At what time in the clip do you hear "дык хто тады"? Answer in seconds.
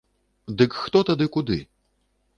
0.61-1.29